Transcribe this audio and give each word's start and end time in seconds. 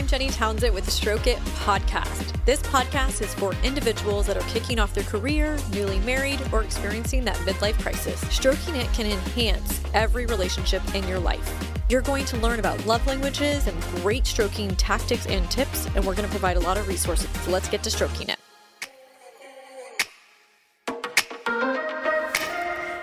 I'm 0.00 0.06
Jenny 0.06 0.30
Townsend 0.30 0.74
with 0.74 0.86
the 0.86 0.90
Stroke 0.90 1.26
It 1.26 1.36
podcast. 1.58 2.42
This 2.46 2.62
podcast 2.62 3.20
is 3.20 3.34
for 3.34 3.52
individuals 3.62 4.26
that 4.28 4.36
are 4.38 4.48
kicking 4.48 4.78
off 4.78 4.94
their 4.94 5.04
career, 5.04 5.58
newly 5.72 5.98
married, 5.98 6.40
or 6.54 6.62
experiencing 6.62 7.22
that 7.26 7.36
midlife 7.36 7.78
crisis. 7.82 8.18
Stroking 8.34 8.76
It 8.76 8.90
can 8.94 9.04
enhance 9.04 9.78
every 9.92 10.24
relationship 10.24 10.82
in 10.94 11.06
your 11.06 11.18
life. 11.18 11.70
You're 11.90 12.00
going 12.00 12.24
to 12.24 12.38
learn 12.38 12.60
about 12.60 12.82
love 12.86 13.06
languages 13.06 13.66
and 13.66 13.78
great 13.96 14.26
stroking 14.26 14.74
tactics 14.76 15.26
and 15.26 15.50
tips, 15.50 15.86
and 15.94 16.06
we're 16.06 16.14
going 16.14 16.26
to 16.26 16.30
provide 16.30 16.56
a 16.56 16.60
lot 16.60 16.78
of 16.78 16.88
resources. 16.88 17.28
So 17.42 17.50
let's 17.50 17.68
get 17.68 17.82
to 17.82 17.90
stroking 17.90 18.30
it. 18.30 18.38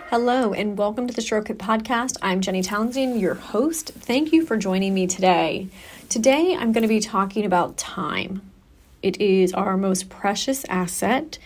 Hello, 0.10 0.54
and 0.54 0.78
welcome 0.80 1.06
to 1.06 1.14
the 1.14 1.22
Stroke 1.22 1.52
It 1.52 1.60
podcast. 1.60 2.18
I'm 2.24 2.42
Jenny 2.42 2.64
Townsend, 2.64 3.22
your 3.22 3.36
host. 3.36 3.92
Thank 3.94 4.34
you 4.34 4.44
for 4.46 4.58
joining 4.58 4.96
me 4.96 5.06
today. 5.06 5.68
Today, 6.10 6.56
I'm 6.58 6.72
going 6.72 6.84
to 6.84 6.88
be 6.88 7.02
talking 7.02 7.44
about 7.44 7.76
time. 7.76 8.50
It 9.04 9.20
is 9.20 9.52
our 9.52 9.76
most 9.76 10.08
precious 10.08 10.64
asset, 10.70 11.38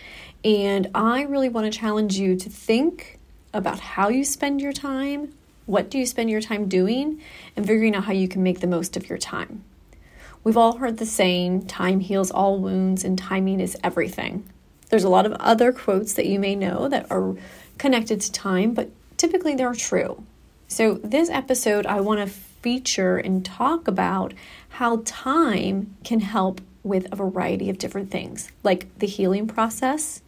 and 0.44 0.88
I 0.94 1.22
really 1.22 1.48
want 1.48 1.70
to 1.70 1.76
challenge 1.76 2.16
you 2.16 2.36
to 2.36 2.48
think 2.48 3.18
about 3.52 3.80
how 3.80 4.08
you 4.08 4.24
spend 4.24 4.60
your 4.60 4.72
time, 4.72 5.34
what 5.66 5.90
do 5.90 5.98
you 5.98 6.06
spend 6.06 6.30
your 6.30 6.40
time 6.40 6.68
doing, 6.68 7.20
and 7.56 7.66
figuring 7.66 7.96
out 7.96 8.04
how 8.04 8.12
you 8.12 8.28
can 8.28 8.44
make 8.44 8.60
the 8.60 8.68
most 8.68 8.96
of 8.96 9.08
your 9.08 9.18
time. 9.18 9.64
We've 10.44 10.56
all 10.56 10.76
heard 10.76 10.98
the 10.98 11.06
saying, 11.06 11.66
time 11.66 11.98
heals 11.98 12.30
all 12.30 12.60
wounds 12.60 13.02
and 13.02 13.18
timing 13.18 13.58
is 13.58 13.76
everything. 13.82 14.44
There's 14.90 15.04
a 15.04 15.08
lot 15.08 15.26
of 15.26 15.32
other 15.40 15.72
quotes 15.72 16.14
that 16.14 16.26
you 16.26 16.38
may 16.38 16.54
know 16.54 16.86
that 16.86 17.10
are 17.10 17.34
connected 17.78 18.20
to 18.20 18.30
time, 18.30 18.74
but 18.74 18.90
typically 19.16 19.56
they're 19.56 19.74
true. 19.74 20.22
So, 20.68 20.94
this 21.02 21.28
episode, 21.30 21.84
I 21.84 22.00
want 22.00 22.20
to 22.20 22.32
feature 22.62 23.16
and 23.16 23.44
talk 23.44 23.88
about 23.88 24.32
how 24.70 25.02
time 25.04 25.96
can 26.04 26.20
help 26.20 26.60
with 26.82 27.06
a 27.12 27.16
variety 27.16 27.68
of 27.70 27.78
different 27.78 28.10
things, 28.10 28.50
like 28.62 28.86
the 28.98 29.06
healing 29.06 29.46
process, 29.46 30.22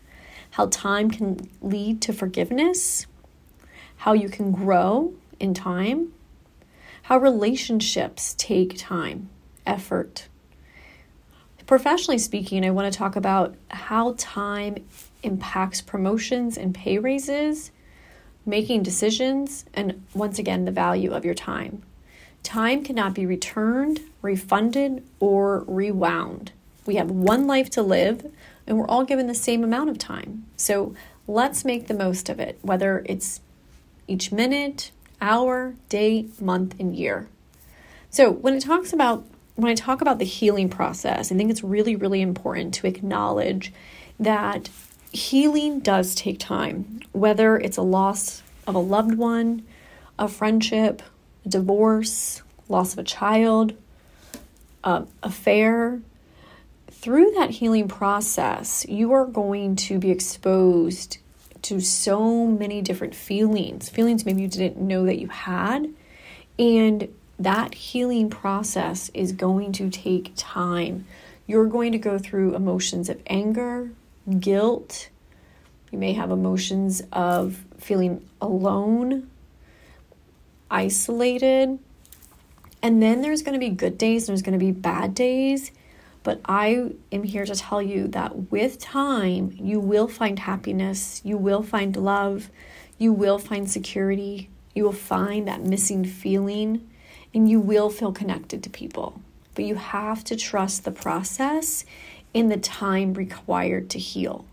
how 0.51 0.67
time 0.67 1.11
can 1.11 1.49
lead 1.61 2.01
to 2.03 2.13
forgiveness, 2.13 3.07
how 3.99 4.13
you 4.13 4.29
can 4.29 4.53
grow 4.53 5.15
in 5.41 5.55
time, 5.55 6.13
how 7.03 7.19
relationships 7.19 8.35
take 8.39 8.79
time, 8.79 9.29
effort. 9.67 10.29
Professionally 11.67 12.19
speaking, 12.19 12.65
I 12.65 12.71
want 12.71 12.93
to 12.93 12.97
talk 12.97 13.17
about 13.17 13.55
how 13.71 14.15
time 14.19 14.77
impacts 15.23 15.81
promotions 15.81 16.59
and 16.59 16.75
pay 16.75 16.99
raises, 16.99 17.71
making 18.45 18.83
decisions, 18.83 19.65
and 19.73 20.05
once 20.15 20.39
again, 20.39 20.67
the 20.67 20.71
value 20.71 21.13
of 21.13 21.25
your 21.25 21.35
time. 21.35 21.83
Time 22.45 22.85
cannot 22.85 23.15
be 23.15 23.27
returned, 23.27 24.01
refunded, 24.23 25.03
or 25.19 25.65
rewound. 25.67 26.53
We 26.87 26.97
have 26.97 27.11
one 27.11 27.47
life 27.49 27.71
to 27.71 27.83
live, 27.83 28.31
and 28.67 28.79
we're 28.79 28.87
all 28.87 29.05
given 29.05 29.27
the 29.27 29.35
same 29.35 29.65
amount 29.65 29.91
of 29.91 29.99
time. 29.99 30.45
So 30.57 30.95
let's 31.27 31.65
make 31.65 31.89
the 31.89 31.95
most 31.95 32.29
of 32.29 32.39
it, 32.39 32.59
whether 32.63 33.03
it's 33.07 33.41
each 34.07 34.31
minute, 34.31 34.93
hour, 35.21 35.75
day, 35.89 36.27
month, 36.41 36.79
and 36.79 36.95
year. 36.95 37.29
So 38.11 38.31
when 38.31 38.55
it 38.55 38.61
talks 38.61 38.93
about 38.93 39.25
when 39.57 39.71
I 39.71 39.75
talk 39.75 40.01
about 40.01 40.19
the 40.19 40.25
healing 40.25 40.69
process, 40.69 41.31
I 41.31 41.37
think 41.37 41.51
it's 41.51 41.63
really, 41.63 41.97
really 41.97 42.21
important 42.21 42.75
to 42.75 42.87
acknowledge 42.87 43.73
that 44.19 44.69
healing 45.13 45.81
does 45.81 46.15
take 46.15 46.39
time, 46.41 47.01
whether 47.13 47.57
it's 47.57 47.77
a 47.77 47.83
loss 47.83 48.43
of 48.67 48.75
a 48.75 48.81
loved 48.81 49.15
one, 49.17 49.65
a 50.19 50.29
friendship, 50.29 51.03
a 51.45 51.49
divorce, 51.49 52.43
loss 52.69 52.93
of 52.93 52.99
a 52.99 53.05
child, 53.05 53.75
uh, 54.83 55.05
affair. 55.23 56.01
Through 56.91 57.33
that 57.33 57.51
healing 57.51 57.89
process, 57.89 58.87
you 58.89 59.13
are 59.13 59.27
going 59.27 59.77
to 59.77 59.99
be 59.99 60.11
exposed 60.11 61.19
to 61.63 61.81
so 61.81 62.47
many 62.47 62.83
different 62.83 63.15
feelings, 63.15 63.89
feelings 63.89 64.25
maybe 64.25 64.43
you 64.43 64.49
didn't 64.49 64.79
know 64.79 65.07
that 65.07 65.19
you 65.19 65.29
had. 65.29 65.93
And 66.59 67.09
that 67.39 67.75
healing 67.75 68.31
process 68.31 69.11
is 69.13 69.33
going 69.33 69.73
to 69.73 69.91
take 69.91 70.33
time. 70.37 71.07
You're 71.47 71.67
going 71.67 71.93
to 71.93 71.99
go 71.99 72.19
through 72.19 72.55
emotions 72.55 73.09
of 73.09 73.21
anger, 73.27 73.91
guilt. 74.39 75.09
You 75.91 75.99
may 75.99 76.13
have 76.13 76.31
emotions 76.31 77.03
of 77.13 77.65
feeling 77.79 78.27
alone, 78.41 79.31
isolated. 80.71 81.79
And 82.83 83.03
then 83.03 83.23
there's 83.23 83.43
going 83.43 83.55
to 83.55 83.59
be 83.59 83.71
good 83.71 83.97
days, 83.97 84.23
and 84.23 84.35
there's 84.35 84.43
going 84.43 84.59
to 84.59 84.65
be 84.65 84.73
bad 84.73 85.15
days. 85.15 85.73
But 86.23 86.41
I 86.47 86.93
am 87.13 87.23
here 87.23 87.45
to 87.45 87.55
tell 87.55 87.83
you 87.83 88.09
that 88.09 88.51
with 88.51 88.79
time, 88.79 89.55
you 89.61 89.79
will 89.79 90.09
find 90.09 90.39
happiness, 90.39 91.21
you 91.25 91.37
will 91.37 91.63
find 91.63 91.97
love, 91.97 92.51
you 92.99 93.13
will 93.13 93.39
find 93.39 93.71
security, 93.71 94.49
you 94.75 94.85
will 94.85 94.93
find 94.93 95.47
that 95.47 95.63
missing 95.63 96.05
feeling, 96.05 96.89
and 97.35 97.49
you 97.49 97.61
will 97.61 97.91
feel 97.91 98.13
connected 98.13 98.63
to 98.63 98.71
people. 98.71 99.21
But 99.55 99.67
you 99.67 99.75
have 99.75 100.25
to 100.25 100.37
trust 100.37 100.85
the 100.85 100.91
process 100.91 101.85
in 102.33 102.49
the 102.49 102.57
time 102.57 103.15
required 103.15 103.91
to 103.91 103.99
heal. 103.99 104.47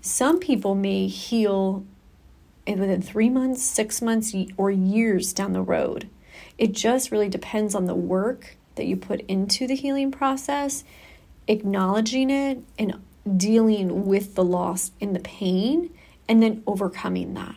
Some 0.00 0.38
people 0.38 0.74
may 0.74 1.06
heal 1.06 1.84
within 2.66 3.02
three 3.02 3.28
months, 3.28 3.62
six 3.62 4.00
months, 4.00 4.34
or 4.56 4.70
years 4.70 5.32
down 5.32 5.52
the 5.52 5.62
road. 5.62 6.08
It 6.58 6.72
just 6.72 7.10
really 7.10 7.28
depends 7.28 7.74
on 7.74 7.86
the 7.86 7.94
work 7.94 8.56
that 8.76 8.86
you 8.86 8.96
put 8.96 9.20
into 9.22 9.66
the 9.66 9.74
healing 9.74 10.10
process, 10.10 10.84
acknowledging 11.48 12.30
it, 12.30 12.62
and 12.78 13.00
dealing 13.36 14.06
with 14.06 14.34
the 14.34 14.44
loss 14.44 14.92
and 15.00 15.14
the 15.14 15.20
pain, 15.20 15.90
and 16.28 16.42
then 16.42 16.62
overcoming 16.66 17.34
that. 17.34 17.56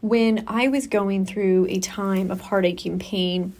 When 0.00 0.44
I 0.46 0.68
was 0.68 0.86
going 0.86 1.24
through 1.24 1.66
a 1.68 1.80
time 1.80 2.30
of 2.30 2.42
heartache 2.42 2.84
and 2.84 3.00
pain, 3.00 3.54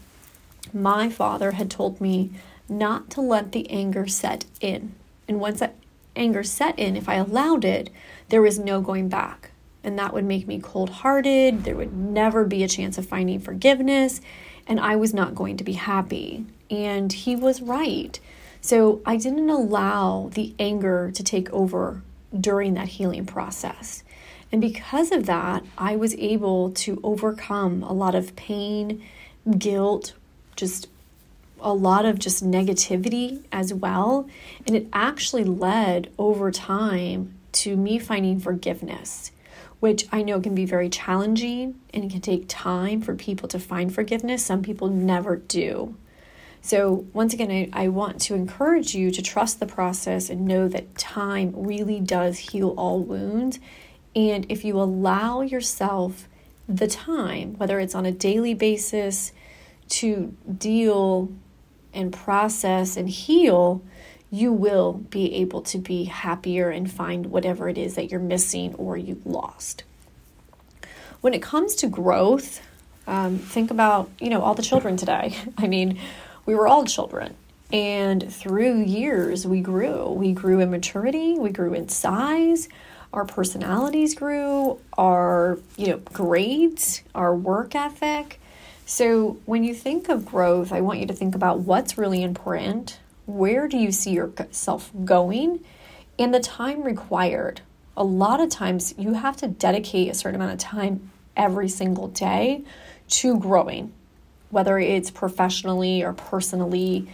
my 0.72 1.09
father 1.09 1.53
had 1.53 1.71
told 1.71 2.01
me 2.01 2.33
not 2.69 3.09
to 3.11 3.21
let 3.21 3.53
the 3.53 3.71
anger 3.71 4.06
set 4.06 4.45
in. 4.61 4.95
And 5.27 5.41
once 5.41 5.61
that 5.61 5.77
anger 6.16 6.43
set 6.43 6.78
in, 6.78 6.97
if 6.97 7.09
I 7.09 7.15
allowed 7.15 7.65
it, 7.65 7.89
there 8.28 8.43
was 8.43 8.59
no 8.59 8.81
going 8.81 9.09
back 9.09 9.53
and 9.84 9.99
that 9.99 10.15
would 10.15 10.25
make 10.25 10.49
me 10.49 10.59
cold 10.59 10.91
hearted. 10.91 11.65
There 11.65 11.77
would 11.77 11.95
never 11.95 12.45
be 12.45 12.65
a 12.65 12.69
chance 12.69 12.99
of 12.99 13.06
finding 13.06 13.39
forgiveness, 13.39 14.21
and 14.67 14.81
I 14.81 14.97
was 14.97 15.12
not 15.12 15.34
going 15.34 15.59
to 15.59 15.65
be 15.65 15.75
happy. 15.75 16.47
And 16.71 17.12
he 17.12 17.37
was 17.37 17.61
right. 17.61 18.19
So 18.62 19.03
I 19.05 19.17
didn't 19.19 19.50
allow 19.50 20.31
the 20.33 20.55
anger 20.59 21.12
to 21.15 21.22
take 21.22 21.53
over 21.53 22.00
during 22.39 22.75
that 22.75 22.89
healing 22.89 23.27
process. 23.27 24.03
And 24.50 24.61
because 24.61 25.12
of 25.12 25.27
that, 25.27 25.65
I 25.77 25.97
was 25.97 26.15
able 26.15 26.71
to 26.71 26.99
overcome 27.03 27.83
a 27.83 27.93
lot 27.93 28.15
of 28.15 28.34
pain, 28.37 29.05
guilt, 29.59 30.15
just 30.56 30.89
a 31.61 31.75
lot 31.75 32.05
of 32.05 32.19
just 32.19 32.45
negativity 32.45 33.43
as 33.53 33.75
well. 33.75 34.28
And 34.66 34.75
it 34.77 34.87
actually 34.93 35.45
led 35.45 36.11
over 36.19 36.51
time 36.51 37.34
to 37.53 37.77
me 37.77 37.99
finding 37.99 38.41
forgiveness 38.41 39.31
which 39.81 40.07
I 40.12 40.23
know 40.23 40.41
can 40.41 40.55
be 40.55 40.65
very 40.65 40.89
challenging 40.89 41.81
and 41.93 42.05
it 42.05 42.11
can 42.11 42.21
take 42.21 42.47
time 42.49 43.01
for 43.01 43.15
people 43.15 43.49
to 43.49 43.59
find 43.59 43.95
forgiveness. 43.95 44.45
Some 44.45 44.62
people 44.62 44.89
never 44.89 45.37
do. 45.37 45.97
So, 46.62 47.05
once 47.12 47.35
again, 47.35 47.51
I, 47.51 47.84
I 47.84 47.89
want 47.89 48.23
to 48.23 48.34
encourage 48.34 48.95
you 48.95 49.11
to 49.11 49.21
trust 49.21 49.61
the 49.61 49.67
process 49.67 50.31
and 50.31 50.47
know 50.47 50.67
that 50.69 50.97
time 50.97 51.53
really 51.55 52.01
does 52.01 52.39
heal 52.39 52.71
all 52.79 53.01
wounds. 53.01 53.61
And 54.17 54.47
if 54.49 54.65
you 54.65 54.81
allow 54.81 55.43
yourself 55.43 56.27
the 56.67 56.87
time, 56.87 57.59
whether 57.59 57.79
it's 57.81 57.95
on 57.95 58.07
a 58.07 58.13
daily 58.13 58.54
basis, 58.54 59.33
to 59.91 60.34
deal 60.57 61.31
and 61.93 62.13
process 62.13 62.97
and 62.97 63.10
heal, 63.10 63.83
you 64.34 64.53
will 64.53 64.95
be 64.95 65.33
able 65.36 65.63
to 65.63 65.78
be 65.78 66.04
happier 66.04 66.69
and 66.69 66.91
find 66.91 67.27
whatever 67.27 67.69
it 67.69 67.78
is 67.78 67.95
that 67.95 68.10
you're 68.10 68.19
missing 68.19 68.75
or 68.75 68.97
you've 68.97 69.25
lost. 69.25 69.84
When 71.21 71.34
it 71.34 71.41
comes 71.41 71.77
to 71.77 71.86
growth, 71.86 72.60
um, 73.07 73.39
think 73.39 73.71
about 73.71 74.10
you 74.19 74.31
know 74.31 74.42
all 74.42 74.54
the 74.54 74.63
children 74.63 74.97
today. 74.97 75.36
I 75.59 75.69
mean, 75.69 76.01
we 76.47 76.54
were 76.57 76.66
all 76.66 76.84
children, 76.84 77.36
and 77.72 78.33
through 78.33 78.83
years 78.83 79.47
we 79.47 79.60
grew. 79.60 80.10
We 80.10 80.33
grew 80.33 80.59
in 80.59 80.69
maturity. 80.69 81.39
We 81.39 81.51
grew 81.51 81.72
in 81.72 81.89
size. 81.89 82.69
Our 83.13 83.25
personalities 83.25 84.16
grew. 84.16 84.81
Our 84.98 85.60
you 85.77 85.86
know 85.86 85.98
grades. 86.13 87.03
Our 87.15 87.36
work 87.36 87.77
ethic. 87.77 88.41
So 88.84 89.39
when 89.47 89.63
you 89.63 89.75
think 89.75 90.09
of 90.09 90.27
growth, 90.27 90.72
I 90.72 90.81
want 90.81 90.98
you 90.98 91.07
to 91.07 91.15
think 91.15 91.36
about 91.36 91.60
what's 91.60 91.97
really 91.97 92.22
important 92.22 92.98
where 93.26 93.68
do 93.68 93.76
you 93.76 93.92
see 93.92 94.10
yourself 94.10 94.91
going 95.04 95.65
and 96.18 96.32
the 96.32 96.41
time 96.41 96.82
required. 96.82 97.60
A 97.97 98.04
lot 98.04 98.41
of 98.41 98.50
times 98.50 98.94
you 98.98 99.15
have 99.15 99.36
to 99.38 99.48
dedicate 99.48 100.10
a 100.10 100.15
certain 100.15 100.41
amount 100.41 100.53
of 100.53 100.59
time 100.59 101.10
every 101.36 101.68
single 101.68 102.09
day 102.09 102.62
to 103.09 103.38
growing, 103.38 103.92
whether 104.50 104.78
it's 104.78 105.10
professionally 105.10 106.03
or 106.03 106.12
personally 106.12 107.09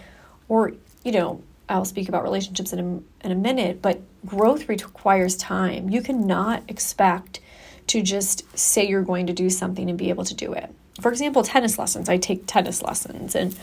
or, 0.48 0.72
you 1.04 1.12
know, 1.12 1.42
I'll 1.68 1.84
speak 1.84 2.08
about 2.08 2.24
relationships 2.24 2.72
in 2.72 2.78
a, 2.80 3.26
in 3.26 3.32
a 3.32 3.36
minute, 3.36 3.80
but 3.80 4.00
growth 4.26 4.68
requires 4.68 5.36
time. 5.36 5.88
You 5.88 6.02
cannot 6.02 6.64
expect 6.68 7.40
to 7.86 8.02
just 8.02 8.58
say 8.58 8.88
you're 8.88 9.02
going 9.02 9.26
to 9.28 9.32
do 9.32 9.48
something 9.48 9.88
and 9.88 9.98
be 9.98 10.08
able 10.10 10.24
to 10.24 10.34
do 10.34 10.52
it. 10.52 10.74
For 11.00 11.10
example, 11.10 11.42
tennis 11.44 11.78
lessons. 11.78 12.08
I 12.08 12.18
take 12.18 12.46
tennis 12.46 12.82
lessons, 12.82 13.34
and 13.34 13.56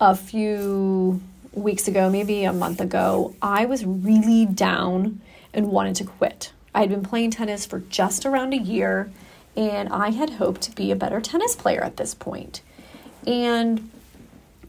a 0.00 0.14
few 0.14 1.20
weeks 1.56 1.88
ago, 1.88 2.08
maybe 2.10 2.44
a 2.44 2.52
month 2.52 2.80
ago, 2.80 3.34
I 3.40 3.64
was 3.64 3.84
really 3.84 4.46
down 4.46 5.20
and 5.52 5.70
wanted 5.72 5.96
to 5.96 6.04
quit. 6.04 6.52
I 6.74 6.80
had 6.80 6.90
been 6.90 7.02
playing 7.02 7.30
tennis 7.32 7.64
for 7.64 7.80
just 7.80 8.26
around 8.26 8.52
a 8.52 8.58
year, 8.58 9.10
and 9.56 9.88
I 9.88 10.10
had 10.10 10.30
hoped 10.30 10.60
to 10.62 10.74
be 10.74 10.90
a 10.90 10.96
better 10.96 11.20
tennis 11.20 11.56
player 11.56 11.82
at 11.82 11.96
this 11.96 12.14
point. 12.14 12.60
And 13.26 13.90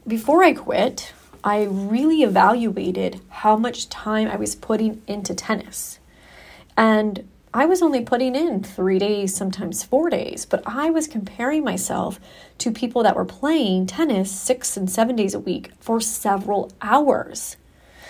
before 0.08 0.44
I 0.44 0.54
quit, 0.54 1.14
I 1.44 1.64
really 1.64 2.24
evaluated 2.24 3.22
how 3.30 3.58
much 3.58 3.90
time 3.90 4.28
I 4.30 4.38
was 4.38 4.56
putting 4.56 5.02
into 5.08 5.36
tennis. 5.36 6.00
And 6.78 7.28
I 7.54 7.66
was 7.66 7.82
only 7.82 8.02
putting 8.02 8.36
in 8.36 8.62
three 8.62 9.00
days, 9.00 9.34
sometimes 9.34 9.84
four 9.84 10.10
days, 10.10 10.46
but 10.46 10.62
I 10.66 10.90
was 10.90 11.08
comparing 11.08 11.64
myself 11.64 12.20
to 12.58 12.72
people 12.72 13.04
that 13.04 13.16
were 13.16 13.26
playing 13.26 13.88
tennis 13.88 14.30
six 14.32 14.76
and 14.76 14.90
seven 14.90 15.16
days 15.16 15.34
a 15.34 15.40
week 15.40 15.72
for 15.80 16.02
several 16.02 16.72
hours. 16.82 17.56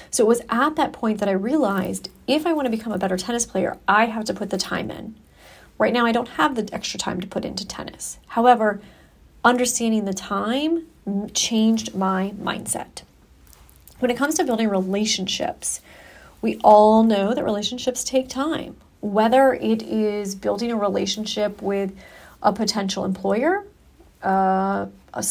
So 0.10 0.24
it 0.24 0.28
was 0.28 0.42
at 0.50 0.76
that 0.76 0.94
point 0.94 1.20
that 1.20 1.30
I 1.30 1.34
realized 1.34 2.10
if 2.26 2.48
I 2.48 2.54
want 2.54 2.66
to 2.66 2.76
become 2.76 2.94
a 2.94 2.98
better 2.98 3.18
tennis 3.18 3.46
player, 3.46 3.78
I 3.88 4.06
have 4.06 4.26
to 4.26 4.34
put 4.34 4.50
the 4.50 4.58
time 4.58 4.90
in. 4.90 5.16
Right 5.78 5.94
now, 5.94 6.06
I 6.06 6.12
don't 6.12 6.30
have 6.30 6.56
the 6.56 6.68
extra 6.74 7.00
time 7.00 7.22
to 7.22 7.28
put 7.28 7.46
into 7.46 7.68
tennis. 7.68 8.18
However, 8.28 8.82
understanding 9.46 10.06
the 10.06 10.14
time 10.14 10.88
changed 11.34 11.94
my 11.94 12.34
mindset. 12.42 13.04
When 14.00 14.10
it 14.10 14.18
comes 14.18 14.36
to 14.36 14.44
building 14.44 14.70
relationships, 14.70 15.82
we 16.42 16.58
all 16.64 17.04
know 17.04 17.34
that 17.34 17.44
relationships 17.44 18.04
take 18.04 18.28
time. 18.30 18.78
Whether 19.08 19.54
it 19.54 19.82
is 19.84 20.36
building 20.36 20.72
a 20.72 20.76
relationship 20.76 21.62
with 21.62 21.96
a 22.44 22.52
potential 22.52 23.06
employer, 23.06 23.66
uh, 24.22 24.88
a, 25.14 25.26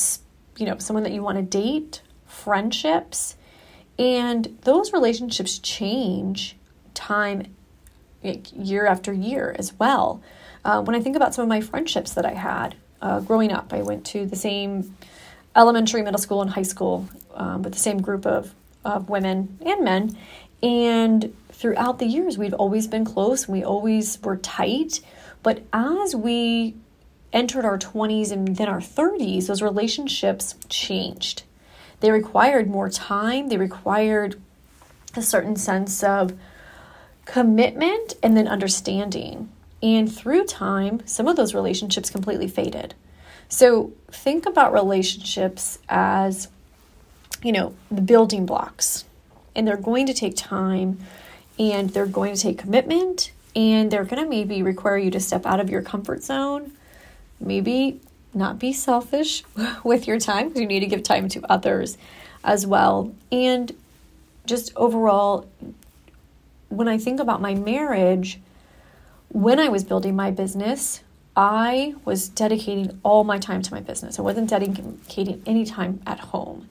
you 0.56 0.64
know, 0.64 0.78
someone 0.78 1.02
that 1.02 1.12
you 1.12 1.22
want 1.22 1.36
to 1.36 1.42
date, 1.42 2.00
friendships, 2.26 3.36
and 3.98 4.56
those 4.62 4.94
relationships 4.94 5.58
change 5.58 6.56
time 6.94 7.54
year 8.22 8.86
after 8.86 9.12
year 9.12 9.54
as 9.58 9.74
well. 9.78 10.22
Uh, 10.64 10.82
when 10.82 10.96
I 10.96 11.00
think 11.00 11.14
about 11.14 11.34
some 11.34 11.42
of 11.42 11.48
my 11.48 11.60
friendships 11.60 12.14
that 12.14 12.24
I 12.24 12.32
had 12.32 12.76
uh, 13.02 13.20
growing 13.20 13.52
up, 13.52 13.74
I 13.74 13.82
went 13.82 14.06
to 14.06 14.24
the 14.24 14.36
same 14.36 14.96
elementary, 15.54 16.02
middle 16.02 16.18
school, 16.18 16.40
and 16.40 16.50
high 16.50 16.62
school 16.62 17.08
um, 17.34 17.62
with 17.62 17.74
the 17.74 17.78
same 17.78 18.00
group 18.00 18.26
of, 18.26 18.54
of 18.84 19.08
women 19.10 19.58
and 19.64 19.84
men. 19.84 20.16
And 20.62 21.34
throughout 21.50 21.98
the 21.98 22.06
years, 22.06 22.38
we've 22.38 22.54
always 22.54 22.86
been 22.86 23.04
close 23.04 23.46
we 23.48 23.62
always 23.62 24.20
were 24.22 24.36
tight. 24.36 25.00
But 25.42 25.62
as 25.72 26.16
we 26.16 26.74
entered 27.32 27.64
our 27.64 27.78
20s 27.78 28.32
and 28.32 28.56
then 28.56 28.68
our 28.68 28.80
30s, 28.80 29.46
those 29.46 29.62
relationships 29.62 30.54
changed. 30.68 31.42
They 32.00 32.10
required 32.10 32.68
more 32.68 32.88
time, 32.88 33.48
they 33.48 33.56
required 33.56 34.40
a 35.14 35.22
certain 35.22 35.56
sense 35.56 36.02
of 36.02 36.34
commitment 37.24 38.14
and 38.22 38.36
then 38.36 38.48
understanding. 38.48 39.50
And 39.82 40.12
through 40.12 40.44
time, 40.44 41.02
some 41.06 41.28
of 41.28 41.36
those 41.36 41.54
relationships 41.54 42.10
completely 42.10 42.48
faded. 42.48 42.94
So 43.48 43.92
think 44.10 44.46
about 44.46 44.72
relationships 44.72 45.78
as, 45.88 46.48
you 47.42 47.52
know, 47.52 47.74
the 47.90 48.02
building 48.02 48.46
blocks. 48.46 49.04
And 49.56 49.66
they're 49.66 49.76
going 49.76 50.06
to 50.06 50.14
take 50.14 50.36
time 50.36 51.00
and 51.58 51.90
they're 51.90 52.06
going 52.06 52.34
to 52.34 52.40
take 52.40 52.58
commitment 52.58 53.32
and 53.56 53.90
they're 53.90 54.04
going 54.04 54.22
to 54.22 54.28
maybe 54.28 54.62
require 54.62 54.98
you 54.98 55.10
to 55.10 55.18
step 55.18 55.46
out 55.46 55.58
of 55.58 55.70
your 55.70 55.82
comfort 55.82 56.22
zone. 56.22 56.72
Maybe 57.40 58.00
not 58.34 58.58
be 58.58 58.72
selfish 58.72 59.42
with 59.84 60.06
your 60.06 60.20
time 60.20 60.48
because 60.48 60.60
you 60.60 60.66
need 60.66 60.80
to 60.80 60.86
give 60.86 61.02
time 61.02 61.28
to 61.30 61.50
others 61.50 61.98
as 62.44 62.66
well. 62.66 63.12
And 63.32 63.72
just 64.44 64.72
overall, 64.76 65.48
when 66.68 66.86
I 66.86 66.98
think 66.98 67.18
about 67.18 67.40
my 67.40 67.54
marriage, 67.54 68.38
when 69.28 69.58
I 69.58 69.68
was 69.68 69.84
building 69.84 70.14
my 70.14 70.30
business, 70.30 71.02
I 71.34 71.94
was 72.04 72.28
dedicating 72.28 72.98
all 73.02 73.24
my 73.24 73.38
time 73.38 73.62
to 73.62 73.74
my 73.74 73.80
business. 73.80 74.18
I 74.18 74.22
wasn't 74.22 74.48
dedicating 74.48 75.42
any 75.46 75.64
time 75.64 76.00
at 76.06 76.20
home. 76.20 76.68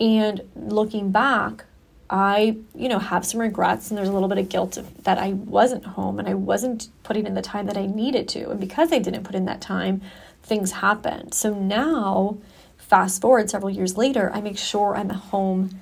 And 0.00 0.42
looking 0.56 1.12
back, 1.12 1.64
I, 2.12 2.56
you 2.74 2.88
know, 2.88 2.98
have 2.98 3.24
some 3.24 3.40
regrets 3.40 3.88
and 3.88 3.96
there's 3.96 4.08
a 4.08 4.12
little 4.12 4.28
bit 4.28 4.38
of 4.38 4.48
guilt 4.48 4.76
that 5.04 5.16
I 5.16 5.32
wasn't 5.32 5.84
home 5.84 6.18
and 6.18 6.28
I 6.28 6.34
wasn't 6.34 6.88
putting 7.04 7.24
in 7.24 7.34
the 7.34 7.42
time 7.42 7.66
that 7.66 7.76
I 7.76 7.86
needed 7.86 8.28
to. 8.30 8.50
And 8.50 8.58
because 8.58 8.92
I 8.92 8.98
didn't 8.98 9.22
put 9.22 9.36
in 9.36 9.44
that 9.44 9.60
time, 9.60 10.02
things 10.42 10.72
happened. 10.72 11.34
So 11.34 11.54
now, 11.54 12.38
fast 12.78 13.20
forward 13.20 13.48
several 13.48 13.70
years 13.70 13.96
later, 13.96 14.28
I 14.34 14.40
make 14.40 14.58
sure 14.58 14.96
I'm 14.96 15.12
at 15.12 15.16
home 15.16 15.80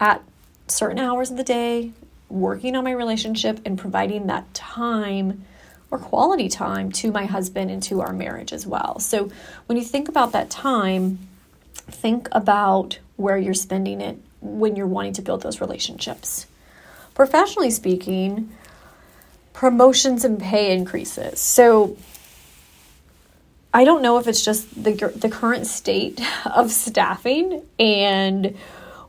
at 0.00 0.22
certain 0.66 0.98
hours 0.98 1.30
of 1.30 1.36
the 1.36 1.44
day, 1.44 1.92
working 2.30 2.74
on 2.74 2.84
my 2.84 2.92
relationship 2.92 3.60
and 3.66 3.78
providing 3.78 4.28
that 4.28 4.54
time 4.54 5.44
or 5.90 5.98
quality 5.98 6.48
time 6.48 6.90
to 6.92 7.12
my 7.12 7.26
husband 7.26 7.70
and 7.70 7.82
to 7.82 8.00
our 8.00 8.14
marriage 8.14 8.54
as 8.54 8.66
well. 8.66 8.98
So 8.98 9.30
when 9.66 9.76
you 9.76 9.84
think 9.84 10.08
about 10.08 10.32
that 10.32 10.48
time, 10.48 11.18
think 11.74 12.28
about 12.32 12.98
where 13.16 13.36
you're 13.36 13.52
spending 13.52 14.00
it 14.00 14.18
when 14.40 14.76
you're 14.76 14.86
wanting 14.86 15.12
to 15.14 15.22
build 15.22 15.42
those 15.42 15.60
relationships. 15.60 16.46
Professionally 17.14 17.70
speaking, 17.70 18.50
promotions 19.52 20.24
and 20.24 20.40
pay 20.40 20.72
increases. 20.72 21.40
So 21.40 21.96
I 23.72 23.84
don't 23.84 24.02
know 24.02 24.18
if 24.18 24.26
it's 24.26 24.44
just 24.44 24.82
the 24.82 24.92
the 25.14 25.28
current 25.28 25.66
state 25.66 26.20
of 26.46 26.70
staffing 26.70 27.62
and 27.78 28.56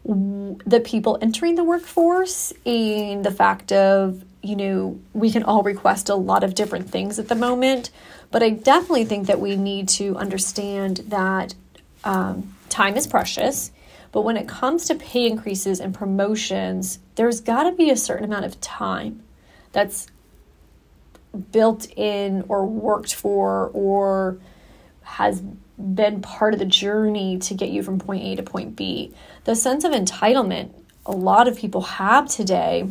the 0.03 0.81
people 0.83 1.17
entering 1.21 1.55
the 1.55 1.63
workforce 1.63 2.51
and 2.65 3.23
the 3.23 3.31
fact 3.31 3.71
of 3.71 4.23
you 4.41 4.55
know 4.55 4.99
we 5.13 5.31
can 5.31 5.43
all 5.43 5.61
request 5.61 6.09
a 6.09 6.15
lot 6.15 6.43
of 6.43 6.55
different 6.55 6.89
things 6.89 7.19
at 7.19 7.27
the 7.27 7.35
moment 7.35 7.91
but 8.31 8.41
i 8.41 8.49
definitely 8.49 9.05
think 9.05 9.27
that 9.27 9.39
we 9.39 9.55
need 9.55 9.87
to 9.87 10.17
understand 10.17 10.97
that 11.07 11.53
um, 12.03 12.55
time 12.69 12.97
is 12.97 13.05
precious 13.05 13.69
but 14.11 14.21
when 14.21 14.37
it 14.37 14.47
comes 14.47 14.85
to 14.85 14.95
pay 14.95 15.27
increases 15.27 15.79
and 15.79 15.93
promotions 15.93 16.99
there's 17.15 17.41
got 17.41 17.63
to 17.63 17.71
be 17.71 17.89
a 17.89 17.97
certain 17.97 18.25
amount 18.25 18.45
of 18.45 18.59
time 18.61 19.23
that's 19.71 20.07
built 21.51 21.87
in 21.95 22.43
or 22.47 22.65
worked 22.65 23.13
for 23.13 23.69
or 23.73 24.37
has 25.03 25.41
been 25.77 26.21
part 26.21 26.53
of 26.53 26.59
the 26.59 26.65
journey 26.65 27.37
to 27.39 27.53
get 27.53 27.69
you 27.69 27.81
from 27.81 27.99
point 27.99 28.23
A 28.23 28.35
to 28.35 28.43
point 28.43 28.75
B. 28.75 29.13
The 29.45 29.55
sense 29.55 29.83
of 29.83 29.91
entitlement 29.91 30.73
a 31.05 31.11
lot 31.11 31.47
of 31.47 31.57
people 31.57 31.81
have 31.81 32.29
today 32.29 32.87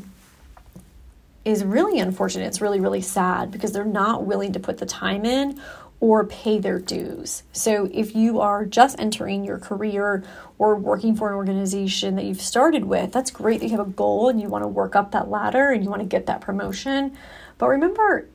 is 1.44 1.64
really 1.64 2.00
unfortunate. 2.00 2.46
It's 2.46 2.60
really, 2.60 2.80
really 2.80 3.00
sad 3.00 3.50
because 3.50 3.72
they're 3.72 3.84
not 3.84 4.24
willing 4.24 4.52
to 4.52 4.60
put 4.60 4.78
the 4.78 4.86
time 4.86 5.24
in 5.24 5.60
or 6.00 6.24
pay 6.24 6.58
their 6.58 6.78
dues. 6.78 7.42
So, 7.52 7.88
if 7.92 8.16
you 8.16 8.40
are 8.40 8.64
just 8.64 8.98
entering 8.98 9.44
your 9.44 9.58
career 9.58 10.24
or 10.58 10.74
working 10.76 11.14
for 11.14 11.28
an 11.28 11.34
organization 11.34 12.16
that 12.16 12.24
you've 12.24 12.40
started 12.40 12.84
with, 12.84 13.12
that's 13.12 13.30
great 13.30 13.60
that 13.60 13.66
you 13.66 13.76
have 13.76 13.86
a 13.86 13.90
goal 13.90 14.28
and 14.28 14.40
you 14.40 14.48
want 14.48 14.64
to 14.64 14.68
work 14.68 14.96
up 14.96 15.12
that 15.12 15.28
ladder 15.28 15.70
and 15.70 15.84
you 15.84 15.90
want 15.90 16.00
to 16.00 16.08
get 16.08 16.26
that 16.26 16.40
promotion. 16.40 17.16
But 17.58 17.68
remember, 17.68 18.26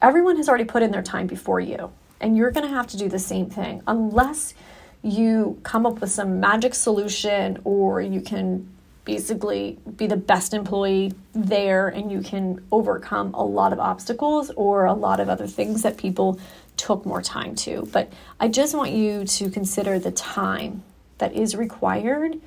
everyone 0.00 0.36
has 0.36 0.48
already 0.48 0.64
put 0.64 0.82
in 0.82 0.92
their 0.92 1.02
time 1.02 1.26
before 1.26 1.60
you. 1.60 1.90
And 2.20 2.36
you're 2.36 2.50
going 2.50 2.68
to 2.68 2.74
have 2.74 2.86
to 2.88 2.96
do 2.96 3.08
the 3.08 3.18
same 3.18 3.48
thing 3.50 3.82
unless 3.86 4.54
you 5.02 5.58
come 5.62 5.86
up 5.86 6.00
with 6.00 6.10
some 6.10 6.40
magic 6.40 6.74
solution 6.74 7.60
or 7.64 8.00
you 8.00 8.20
can 8.20 8.68
basically 9.04 9.78
be 9.96 10.06
the 10.06 10.16
best 10.16 10.52
employee 10.52 11.12
there 11.32 11.88
and 11.88 12.12
you 12.12 12.20
can 12.20 12.62
overcome 12.70 13.32
a 13.34 13.42
lot 13.42 13.72
of 13.72 13.78
obstacles 13.78 14.50
or 14.50 14.84
a 14.84 14.92
lot 14.92 15.18
of 15.18 15.28
other 15.28 15.46
things 15.46 15.82
that 15.82 15.96
people 15.96 16.38
took 16.78 17.04
more 17.04 17.20
time 17.20 17.54
to. 17.56 17.88
But 17.92 18.10
I 18.40 18.48
just 18.48 18.74
want 18.74 18.92
you 18.92 19.24
to 19.24 19.50
consider 19.50 19.98
the 19.98 20.12
time 20.12 20.82
that 21.18 21.34
is 21.34 21.54
required 21.54 22.40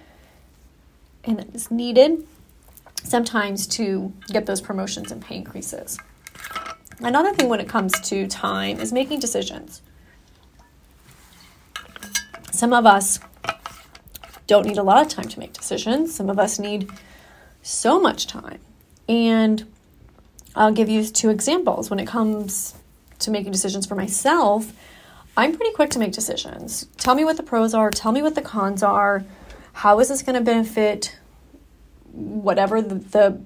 and 1.23 1.37
that 1.37 1.53
is 1.53 1.69
needed 1.69 2.25
sometimes 3.03 3.67
to 3.67 4.13
get 4.27 4.45
those 4.45 4.61
promotions 4.61 5.11
and 5.11 5.21
pay 5.21 5.35
increases. 5.35 5.99
Another 6.99 7.33
thing 7.33 7.49
when 7.49 7.59
it 7.59 7.67
comes 7.67 7.99
to 8.09 8.27
time 8.27 8.79
is 8.79 8.93
making 8.93 9.19
decisions. 9.19 9.81
Some 12.51 12.73
of 12.73 12.85
us 12.85 13.19
don't 14.47 14.65
need 14.65 14.77
a 14.77 14.83
lot 14.83 15.01
of 15.01 15.07
time 15.07 15.27
to 15.27 15.39
make 15.39 15.53
decisions, 15.53 16.13
some 16.13 16.29
of 16.29 16.37
us 16.37 16.59
need 16.59 16.89
so 17.63 17.99
much 17.99 18.27
time. 18.27 18.59
And 19.07 19.65
I'll 20.55 20.71
give 20.71 20.89
you 20.89 21.03
two 21.05 21.29
examples. 21.29 21.89
When 21.89 21.99
it 21.99 22.07
comes 22.07 22.75
to 23.21 23.31
making 23.31 23.51
decisions 23.51 23.85
for 23.85 23.95
myself, 23.95 24.73
I'm 25.37 25.55
pretty 25.55 25.73
quick 25.73 25.89
to 25.91 25.99
make 25.99 26.11
decisions. 26.11 26.87
Tell 26.97 27.15
me 27.15 27.23
what 27.23 27.37
the 27.37 27.43
pros 27.43 27.73
are, 27.73 27.89
tell 27.91 28.11
me 28.11 28.21
what 28.21 28.35
the 28.35 28.41
cons 28.41 28.83
are. 28.83 29.23
how 29.73 29.99
is 29.99 30.09
this 30.09 30.21
going 30.21 30.35
to 30.35 30.41
benefit 30.43 31.17
whatever 32.11 32.81
the, 32.81 32.95
the 32.95 33.41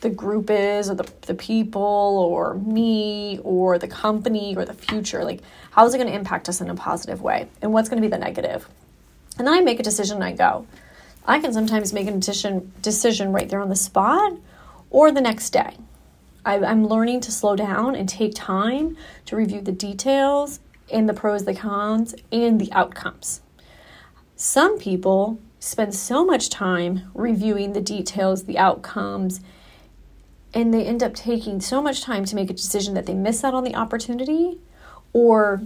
the 0.00 0.10
group 0.10 0.48
is 0.50 0.88
or 0.88 0.94
the, 0.94 1.08
the 1.22 1.34
people 1.34 1.82
or 2.30 2.54
me 2.54 3.40
or 3.42 3.78
the 3.78 3.88
company 3.88 4.54
or 4.56 4.64
the 4.64 4.74
future 4.74 5.24
like 5.24 5.40
how 5.72 5.84
is 5.84 5.92
it 5.94 5.98
going 5.98 6.08
to 6.08 6.14
impact 6.14 6.48
us 6.48 6.60
in 6.60 6.70
a 6.70 6.74
positive 6.74 7.20
way 7.20 7.48
and 7.62 7.72
what's 7.72 7.88
going 7.88 8.00
to 8.00 8.06
be 8.06 8.10
the 8.10 8.18
negative? 8.18 8.68
and 9.38 9.46
then 9.46 9.54
i 9.54 9.60
make 9.60 9.80
a 9.80 9.82
decision 9.82 10.16
and 10.16 10.24
i 10.24 10.32
go 10.32 10.64
i 11.26 11.40
can 11.40 11.52
sometimes 11.52 11.92
make 11.92 12.06
a 12.06 12.12
decision 12.12 12.72
decision 12.82 13.32
right 13.32 13.48
there 13.48 13.60
on 13.60 13.68
the 13.68 13.76
spot 13.76 14.32
or 14.90 15.10
the 15.10 15.20
next 15.20 15.50
day 15.50 15.76
I'm 16.56 16.86
learning 16.86 17.20
to 17.22 17.32
slow 17.32 17.56
down 17.56 17.94
and 17.94 18.08
take 18.08 18.34
time 18.34 18.96
to 19.26 19.36
review 19.36 19.60
the 19.60 19.72
details 19.72 20.60
and 20.90 21.08
the 21.08 21.14
pros 21.14 21.44
the 21.44 21.54
cons 21.54 22.14
and 22.32 22.60
the 22.60 22.72
outcomes 22.72 23.42
some 24.38 24.78
people 24.78 25.40
spend 25.58 25.92
so 25.92 26.24
much 26.24 26.48
time 26.48 27.10
reviewing 27.12 27.72
the 27.72 27.80
details 27.80 28.44
the 28.44 28.56
outcomes 28.56 29.40
and 30.54 30.72
they 30.72 30.86
end 30.86 31.02
up 31.02 31.12
taking 31.12 31.60
so 31.60 31.82
much 31.82 32.02
time 32.02 32.24
to 32.24 32.36
make 32.36 32.48
a 32.48 32.54
decision 32.54 32.94
that 32.94 33.04
they 33.04 33.14
miss 33.14 33.42
out 33.42 33.52
on 33.52 33.64
the 33.64 33.74
opportunity 33.74 34.58
or 35.12 35.60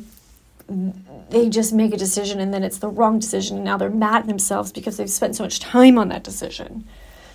they 1.28 1.50
just 1.50 1.74
make 1.74 1.92
a 1.92 1.98
decision 1.98 2.40
and 2.40 2.52
then 2.52 2.64
it's 2.64 2.78
the 2.78 2.88
wrong 2.88 3.18
decision 3.18 3.56
and 3.56 3.64
now 3.64 3.76
they're 3.76 3.90
mad 3.90 4.22
at 4.22 4.26
themselves 4.26 4.72
because 4.72 4.96
they've 4.96 5.10
spent 5.10 5.36
so 5.36 5.44
much 5.44 5.60
time 5.60 5.98
on 5.98 6.08
that 6.08 6.24
decision. 6.24 6.84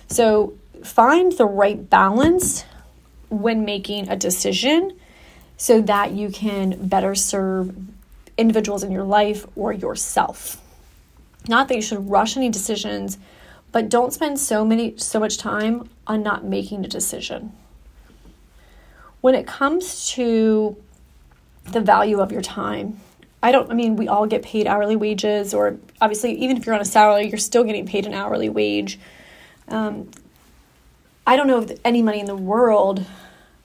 So 0.08 0.54
find 0.82 1.30
the 1.32 1.46
right 1.46 1.88
balance 1.88 2.64
when 3.30 3.64
making 3.64 4.08
a 4.08 4.16
decision 4.16 4.98
so 5.56 5.80
that 5.82 6.12
you 6.12 6.30
can 6.30 6.88
better 6.88 7.14
serve 7.14 7.76
individuals 8.36 8.82
in 8.82 8.92
your 8.92 9.04
life 9.04 9.44
or 9.56 9.72
yourself. 9.72 10.62
Not 11.48 11.68
that 11.68 11.74
you 11.74 11.82
should 11.82 12.08
rush 12.08 12.36
any 12.36 12.48
decisions 12.48 13.18
but 13.72 13.88
don't 13.88 14.12
spend 14.12 14.38
so 14.38 14.64
many 14.64 14.96
so 14.96 15.20
much 15.20 15.38
time 15.38 15.88
on 16.06 16.22
not 16.22 16.44
making 16.44 16.84
a 16.84 16.88
decision. 16.88 17.52
When 19.20 19.34
it 19.34 19.46
comes 19.46 20.08
to 20.10 20.76
the 21.70 21.80
value 21.80 22.20
of 22.20 22.32
your 22.32 22.42
time, 22.42 23.00
I 23.42 23.52
don't 23.52 23.70
I 23.70 23.74
mean 23.74 23.96
we 23.96 24.08
all 24.08 24.26
get 24.26 24.42
paid 24.42 24.66
hourly 24.66 24.96
wages 24.96 25.52
or 25.52 25.76
obviously 26.00 26.32
even 26.42 26.56
if 26.56 26.66
you're 26.66 26.74
on 26.74 26.80
a 26.80 26.86
salary, 26.86 27.28
you're 27.28 27.38
still 27.38 27.64
getting 27.64 27.86
paid 27.86 28.06
an 28.06 28.14
hourly 28.14 28.48
wage. 28.48 28.98
Um, 29.68 30.10
I 31.28 31.36
don't 31.36 31.46
know 31.46 31.60
if 31.60 31.78
any 31.84 32.00
money 32.00 32.20
in 32.20 32.24
the 32.24 32.34
world 32.34 33.04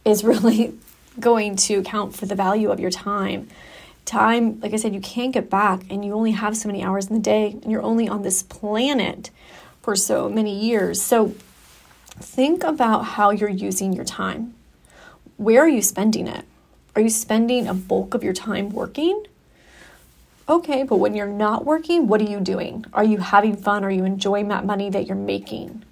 is 0.03 0.21
really 0.21 0.77
going 1.19 1.55
to 1.55 1.75
account 1.75 2.13
for 2.13 2.25
the 2.25 2.35
value 2.35 2.69
of 2.69 2.77
your 2.77 2.91
time. 2.91 3.47
Time, 4.03 4.59
like 4.59 4.73
I 4.73 4.75
said, 4.75 4.93
you 4.93 4.99
can't 4.99 5.31
get 5.31 5.49
back, 5.49 5.83
and 5.89 6.03
you 6.03 6.11
only 6.11 6.31
have 6.31 6.57
so 6.57 6.67
many 6.67 6.83
hours 6.83 7.07
in 7.07 7.13
the 7.13 7.21
day, 7.21 7.51
and 7.63 7.71
you're 7.71 7.81
only 7.81 8.05
on 8.05 8.21
this 8.21 8.43
planet 8.43 9.29
for 9.81 9.95
so 9.95 10.27
many 10.27 10.53
years. 10.53 11.01
So 11.01 11.35
think 12.19 12.65
about 12.65 13.05
how 13.15 13.29
you're 13.29 13.47
using 13.47 13.93
your 13.93 14.03
time. 14.03 14.55
Where 15.37 15.61
are 15.61 15.69
you 15.69 15.81
spending 15.81 16.27
it? 16.27 16.43
Are 16.97 17.01
you 17.01 17.09
spending 17.09 17.67
a 17.67 17.73
bulk 17.73 18.13
of 18.13 18.25
your 18.25 18.33
time 18.33 18.71
working? 18.71 19.25
Okay, 20.49 20.83
but 20.83 20.97
when 20.97 21.15
you're 21.15 21.27
not 21.27 21.63
working, 21.63 22.07
what 22.09 22.19
are 22.19 22.29
you 22.29 22.41
doing? 22.41 22.83
Are 22.91 23.05
you 23.05 23.19
having 23.19 23.55
fun? 23.55 23.85
Are 23.85 23.89
you 23.89 24.03
enjoying 24.03 24.49
that 24.49 24.65
money 24.65 24.89
that 24.89 25.07
you're 25.07 25.15
making? 25.15 25.85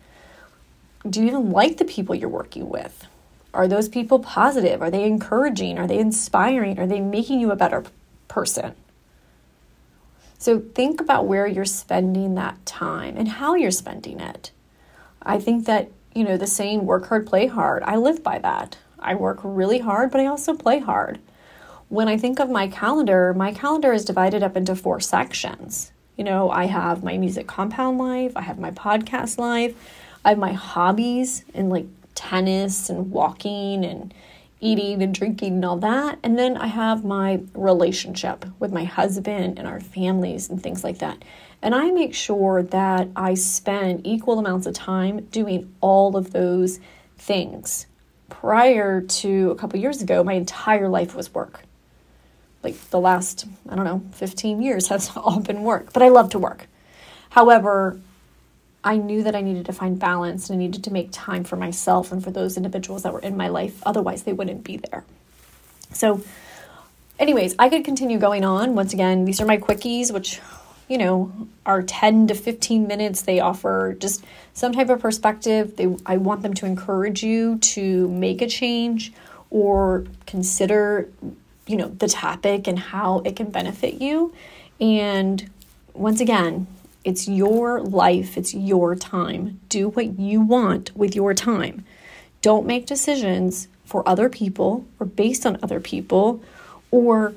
Do 1.09 1.21
you 1.21 1.27
even 1.27 1.51
like 1.51 1.77
the 1.77 1.85
people 1.85 2.15
you're 2.15 2.29
working 2.29 2.69
with? 2.69 3.07
Are 3.53 3.67
those 3.67 3.89
people 3.89 4.19
positive? 4.19 4.81
Are 4.81 4.91
they 4.91 5.03
encouraging? 5.03 5.77
Are 5.77 5.87
they 5.87 5.99
inspiring? 5.99 6.79
Are 6.79 6.87
they 6.87 7.01
making 7.01 7.39
you 7.39 7.51
a 7.51 7.55
better 7.55 7.83
person? 8.27 8.75
So 10.37 10.59
think 10.59 11.01
about 11.01 11.27
where 11.27 11.45
you're 11.45 11.65
spending 11.65 12.35
that 12.35 12.65
time 12.65 13.15
and 13.17 13.27
how 13.27 13.55
you're 13.55 13.71
spending 13.71 14.19
it. 14.19 14.51
I 15.21 15.39
think 15.39 15.65
that, 15.65 15.91
you 16.15 16.23
know, 16.23 16.37
the 16.37 16.47
saying 16.47 16.85
work 16.85 17.07
hard, 17.07 17.27
play 17.27 17.47
hard, 17.47 17.83
I 17.83 17.97
live 17.97 18.23
by 18.23 18.39
that. 18.39 18.77
I 18.97 19.15
work 19.15 19.39
really 19.43 19.79
hard, 19.79 20.11
but 20.11 20.21
I 20.21 20.25
also 20.25 20.55
play 20.55 20.79
hard. 20.79 21.19
When 21.89 22.07
I 22.07 22.17
think 22.17 22.39
of 22.39 22.49
my 22.49 22.67
calendar, 22.67 23.33
my 23.33 23.53
calendar 23.53 23.91
is 23.91 24.05
divided 24.05 24.43
up 24.43 24.55
into 24.55 24.75
four 24.75 24.99
sections. 24.99 25.91
You 26.15 26.23
know, 26.23 26.49
I 26.49 26.65
have 26.65 27.03
my 27.03 27.17
music 27.17 27.47
compound 27.47 27.97
life, 27.97 28.31
I 28.35 28.41
have 28.41 28.59
my 28.59 28.71
podcast 28.71 29.37
life, 29.37 29.75
I 30.23 30.29
have 30.29 30.37
my 30.37 30.53
hobbies 30.53 31.45
and 31.53 31.69
like 31.69 31.87
tennis 32.15 32.89
and 32.89 33.11
walking 33.11 33.83
and 33.83 34.13
eating 34.59 35.01
and 35.01 35.13
drinking 35.13 35.55
and 35.55 35.65
all 35.65 35.77
that. 35.77 36.19
And 36.23 36.37
then 36.37 36.55
I 36.55 36.67
have 36.67 37.03
my 37.03 37.41
relationship 37.53 38.45
with 38.59 38.71
my 38.71 38.83
husband 38.83 39.57
and 39.57 39.67
our 39.67 39.79
families 39.79 40.49
and 40.49 40.61
things 40.61 40.83
like 40.83 40.99
that. 40.99 41.23
And 41.61 41.75
I 41.75 41.91
make 41.91 42.13
sure 42.13 42.63
that 42.63 43.09
I 43.15 43.33
spend 43.33 44.05
equal 44.05 44.39
amounts 44.39 44.67
of 44.67 44.73
time 44.73 45.25
doing 45.25 45.73
all 45.81 46.15
of 46.15 46.31
those 46.31 46.79
things. 47.17 47.87
Prior 48.29 49.01
to 49.01 49.51
a 49.51 49.55
couple 49.55 49.79
years 49.79 50.01
ago, 50.01 50.23
my 50.23 50.33
entire 50.33 50.87
life 50.87 51.15
was 51.15 51.33
work. 51.33 51.61
Like 52.63 52.79
the 52.91 52.99
last, 52.99 53.45
I 53.67 53.75
don't 53.75 53.85
know, 53.85 54.03
15 54.13 54.61
years 54.61 54.87
has 54.87 55.11
all 55.15 55.39
been 55.39 55.63
work, 55.63 55.91
but 55.93 56.03
I 56.03 56.09
love 56.09 56.29
to 56.31 56.39
work. 56.39 56.67
However, 57.31 57.99
I 58.83 58.97
knew 58.97 59.23
that 59.23 59.35
I 59.35 59.41
needed 59.41 59.65
to 59.67 59.73
find 59.73 59.99
balance 59.99 60.49
and 60.49 60.57
I 60.57 60.63
needed 60.63 60.83
to 60.85 60.93
make 60.93 61.09
time 61.11 61.43
for 61.43 61.55
myself 61.55 62.11
and 62.11 62.23
for 62.23 62.31
those 62.31 62.57
individuals 62.57 63.03
that 63.03 63.13
were 63.13 63.19
in 63.19 63.37
my 63.37 63.47
life. 63.47 63.81
Otherwise, 63.85 64.23
they 64.23 64.33
wouldn't 64.33 64.63
be 64.63 64.77
there. 64.77 65.03
So, 65.93 66.23
anyways, 67.19 67.55
I 67.59 67.69
could 67.69 67.85
continue 67.85 68.17
going 68.17 68.43
on. 68.43 68.73
Once 68.73 68.93
again, 68.93 69.25
these 69.25 69.39
are 69.39 69.45
my 69.45 69.57
quickies, 69.57 70.11
which, 70.11 70.39
you 70.87 70.97
know, 70.97 71.31
are 71.65 71.83
10 71.83 72.27
to 72.27 72.33
15 72.33 72.87
minutes. 72.87 73.21
They 73.21 73.39
offer 73.39 73.95
just 73.99 74.23
some 74.53 74.73
type 74.73 74.89
of 74.89 74.99
perspective. 74.99 75.75
They, 75.75 75.95
I 76.05 76.17
want 76.17 76.41
them 76.41 76.55
to 76.55 76.65
encourage 76.65 77.21
you 77.21 77.59
to 77.59 78.07
make 78.07 78.41
a 78.41 78.47
change 78.47 79.13
or 79.51 80.05
consider, 80.25 81.07
you 81.67 81.75
know, 81.75 81.89
the 81.89 82.07
topic 82.07 82.67
and 82.67 82.79
how 82.79 83.19
it 83.25 83.35
can 83.35 83.51
benefit 83.51 84.01
you. 84.01 84.33
And 84.79 85.47
once 85.93 86.19
again, 86.19 86.65
it's 87.03 87.27
your 87.27 87.81
life, 87.81 88.37
it's 88.37 88.53
your 88.53 88.95
time. 88.95 89.59
Do 89.69 89.89
what 89.89 90.19
you 90.19 90.41
want 90.41 90.95
with 90.95 91.15
your 91.15 91.33
time. 91.33 91.85
Don't 92.41 92.65
make 92.65 92.85
decisions 92.85 93.67
for 93.85 94.07
other 94.07 94.29
people 94.29 94.85
or 94.99 95.05
based 95.05 95.45
on 95.45 95.57
other 95.61 95.79
people, 95.79 96.41
or 96.91 97.33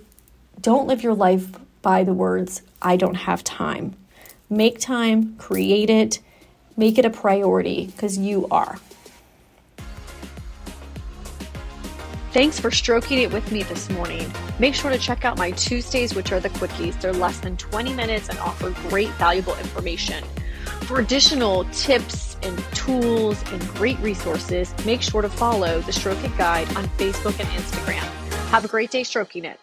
don't 0.61 0.87
live 0.87 1.02
your 1.02 1.14
life 1.14 1.47
by 1.83 2.04
the 2.04 2.14
words, 2.14 2.62
I 2.80 2.97
don't 2.97 3.14
have 3.14 3.44
time. 3.44 3.97
Make 4.49 4.78
time, 4.78 5.37
create 5.37 5.90
it, 5.90 6.21
make 6.76 6.99
it 6.99 7.04
a 7.04 7.11
priority 7.11 7.87
because 7.87 8.16
you 8.18 8.47
are. 8.50 8.78
Thanks 12.35 12.59
for 12.59 12.73
stroking 12.73 13.21
it 13.21 13.33
with 13.33 13.53
me 13.53 13.62
this 13.62 13.88
morning. 13.91 14.29
Make 14.59 14.75
sure 14.75 14.91
to 14.91 14.99
check 14.99 15.25
out 15.25 15.38
my 15.38 15.53
Tuesdays, 15.53 16.17
which 16.17 16.33
are 16.33 16.41
the 16.41 16.50
quickies. 16.50 17.00
They're 17.00 17.12
less 17.12 17.38
than 17.38 17.57
20 17.57 17.95
minutes 17.95 18.29
and 18.29 18.37
offer 18.41 18.71
great, 18.88 19.11
valuable 19.11 19.57
information. 19.59 20.25
For 20.87 20.99
additional 20.99 21.64
tips 21.67 22.37
and 22.43 22.59
tools 22.75 23.41
and 23.53 23.64
great 23.75 24.00
resources, 24.00 24.75
make 24.85 25.00
sure 25.00 25.23
to 25.23 25.29
follow 25.29 25.81
the 25.83 25.93
Stroke 25.93 26.25
It 26.25 26.37
Guide 26.37 26.67
on 26.76 26.88
Facebook 26.99 27.38
and 27.38 27.49
Instagram. 27.50 28.03
Have 28.49 28.64
a 28.64 28.69
great 28.69 28.91
day 28.91 29.05
stroking 29.05 29.45
it. 29.45 29.61